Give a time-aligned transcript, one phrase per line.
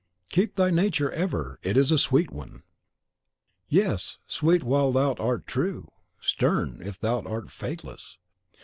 [0.31, 2.63] "Keep thy nature ever, it is a sweet one."
[3.67, 8.17] "Yes, sweet while thou art true; stern, if thou art faithless.